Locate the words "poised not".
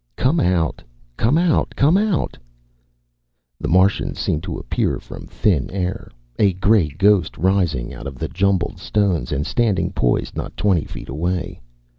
9.91-10.57